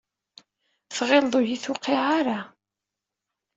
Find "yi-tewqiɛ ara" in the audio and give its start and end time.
1.47-2.39